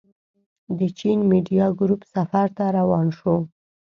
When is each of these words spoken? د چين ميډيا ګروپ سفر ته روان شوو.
د 0.77 0.79
چين 0.99 1.19
ميډيا 1.31 1.65
ګروپ 1.79 2.01
سفر 2.15 2.45
ته 2.57 2.65
روان 2.77 3.07
شوو. 3.17 3.37